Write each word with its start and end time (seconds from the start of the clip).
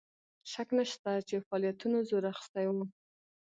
شک 0.51 0.69
نسته 0.77 1.11
چې 1.27 1.35
فعالیتونو 1.47 1.97
زور 2.09 2.23
اخیستی 2.31 2.65
وو. 2.69 2.83